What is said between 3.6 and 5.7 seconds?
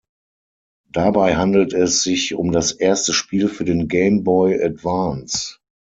den Game Boy Advance.